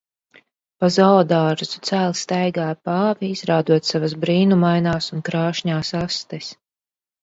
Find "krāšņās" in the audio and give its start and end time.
5.33-5.97